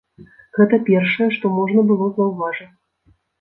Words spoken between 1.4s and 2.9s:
можна было заўважыць.